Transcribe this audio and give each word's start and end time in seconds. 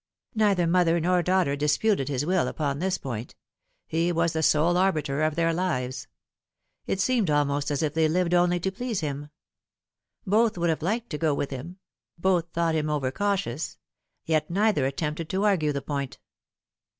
Neither 0.33 0.65
mother 0.65 0.99
nor 0.99 1.21
daughter 1.21 1.55
disputed 1.55 2.09
his 2.09 2.25
will 2.25 2.47
upon 2.47 2.79
this 2.79 2.97
point. 2.97 3.35
He 3.85 4.11
was 4.11 4.33
the 4.33 4.41
sole 4.41 4.75
arbiter 4.75 5.21
of 5.21 5.35
their 5.35 5.53
lives. 5.53 6.07
It 6.87 6.99
seemed 6.99 7.29
almost 7.29 7.69
as 7.69 7.83
if 7.83 7.93
they 7.93 8.07
lived 8.07 8.33
only 8.33 8.59
to 8.61 8.71
please 8.71 9.01
him. 9.01 9.29
Both 10.25 10.57
would 10.57 10.71
have 10.71 10.81
liked 10.81 11.11
to 11.11 11.19
go 11.19 11.35
with 11.35 11.51
him; 11.51 11.77
both 12.17 12.47
thought 12.51 12.73
him 12.73 12.89
over 12.89 13.11
cautious; 13.11 13.77
yet 14.25 14.49
neither 14.49 14.87
attempted 14.87 15.29
to 15.29 15.43
argue 15.45 15.71
the 15.71 15.83
point. 15.83 16.17